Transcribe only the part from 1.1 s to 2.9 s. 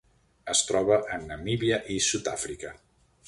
a Namíbia i Sud-àfrica.